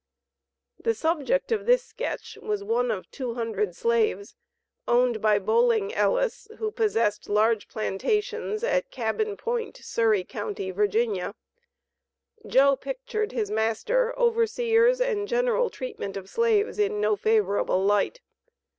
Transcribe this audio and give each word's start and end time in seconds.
The 0.79 0.95
subject 0.95 1.51
of 1.51 1.67
this 1.67 1.83
sketch 1.83 2.35
was 2.41 2.63
one 2.63 2.89
of 2.89 3.11
two 3.11 3.35
hundred 3.35 3.75
slaves, 3.75 4.35
owned 4.87 5.21
by 5.21 5.37
Bolling 5.37 5.93
Ellis, 5.93 6.47
who 6.57 6.71
possessed 6.71 7.29
large 7.29 7.67
plantations 7.67 8.63
at 8.63 8.89
Cabin 8.89 9.37
Point, 9.37 9.77
Surrey 9.77 10.23
Co., 10.23 10.53
Va. 10.55 11.35
Joe 12.47 12.75
pictured 12.75 13.31
his 13.33 13.51
master, 13.51 14.17
overseers, 14.17 14.99
and 14.99 15.27
general 15.27 15.69
treatment 15.69 16.17
of 16.17 16.27
slaves 16.31 16.79
in 16.79 16.99
no 16.99 17.15
favorable 17.15 17.85
light. 17.85 18.21